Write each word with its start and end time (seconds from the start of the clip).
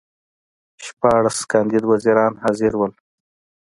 شپاړس 0.85 1.37
کاندید 1.51 1.83
وزیران 1.91 2.33
حاضر 2.43 2.71
وو. 2.75 2.87